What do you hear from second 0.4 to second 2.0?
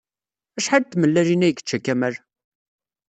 Acḥal n tmellalin ay yečča